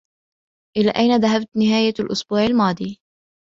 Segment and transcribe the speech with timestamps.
[0.77, 2.99] إلى أين ذهبت نهاية الأسبوع الماضي؟